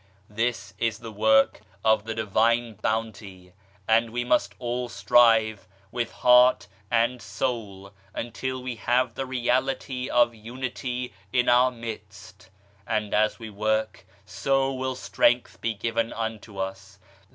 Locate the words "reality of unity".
9.27-11.13